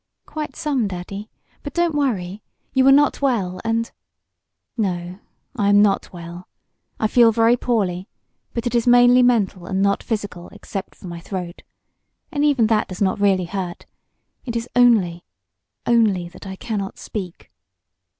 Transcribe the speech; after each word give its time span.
"Quite 0.25 0.55
some, 0.55 0.87
Daddy. 0.87 1.29
But 1.61 1.75
don't 1.75 1.93
worry. 1.93 2.41
You 2.73 2.87
are 2.87 2.91
not 2.91 3.21
well, 3.21 3.61
and" 3.63 3.91
"No, 4.75 5.19
I 5.55 5.69
am 5.69 5.83
not 5.83 6.11
well. 6.11 6.47
I 6.99 7.05
feel 7.05 7.31
very 7.31 7.55
poorly, 7.55 8.07
but 8.55 8.65
it 8.65 8.73
is 8.73 8.87
mainly 8.87 9.21
mental, 9.21 9.67
and 9.67 9.79
not 9.79 10.01
physical 10.01 10.47
except 10.53 10.95
for 10.95 11.05
my 11.05 11.19
throat. 11.19 11.61
And 12.31 12.43
even 12.43 12.65
that 12.65 12.87
does 12.87 12.99
not 12.99 13.19
really 13.21 13.45
hurt. 13.45 13.85
It 14.43 14.55
is 14.55 14.67
only 14.75 15.23
only 15.85 16.27
that 16.29 16.47
I 16.47 16.55
cannot 16.55 16.97
speak." 16.97 17.51